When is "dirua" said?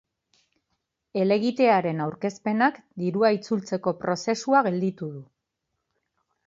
3.03-3.33